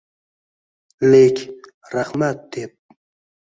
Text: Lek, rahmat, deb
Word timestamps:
Lek, 1.11 1.37
rahmat, 1.93 2.37
deb 2.51 2.71